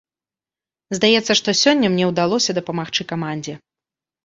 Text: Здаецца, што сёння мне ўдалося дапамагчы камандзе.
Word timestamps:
Здаецца, 0.99 1.31
што 1.41 1.49
сёння 1.61 1.87
мне 1.93 2.05
ўдалося 2.13 2.51
дапамагчы 2.61 3.01
камандзе. 3.15 3.53